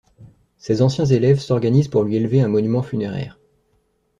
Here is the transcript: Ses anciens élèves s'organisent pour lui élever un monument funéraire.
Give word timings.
Ses 0.57 0.81
anciens 0.81 1.05
élèves 1.05 1.37
s'organisent 1.39 1.87
pour 1.87 2.01
lui 2.01 2.15
élever 2.15 2.41
un 2.41 2.47
monument 2.47 2.81
funéraire. 2.81 3.39